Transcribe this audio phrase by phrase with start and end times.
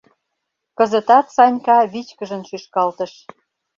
[0.77, 3.13] Кызытат Санька вичкыжын шӱшкалтыш.